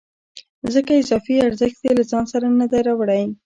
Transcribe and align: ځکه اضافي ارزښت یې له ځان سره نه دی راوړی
ځکه 0.73 0.91
اضافي 1.01 1.35
ارزښت 1.47 1.79
یې 1.85 1.91
له 1.97 2.03
ځان 2.11 2.25
سره 2.33 2.45
نه 2.59 2.65
دی 2.71 2.79
راوړی 2.87 3.23